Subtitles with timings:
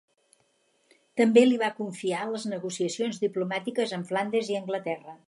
[1.21, 5.17] També li va confiar les negociacions diplomàtiques amb Flandes i Anglaterra.